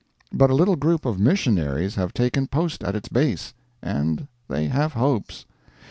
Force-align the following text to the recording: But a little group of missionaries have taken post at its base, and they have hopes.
But 0.33 0.49
a 0.49 0.55
little 0.55 0.77
group 0.77 1.05
of 1.05 1.19
missionaries 1.19 1.93
have 1.93 2.11
taken 2.11 2.47
post 2.47 2.83
at 2.83 2.95
its 2.95 3.07
base, 3.07 3.53
and 3.83 4.27
they 4.47 4.65
have 4.67 4.93
hopes. 4.93 5.45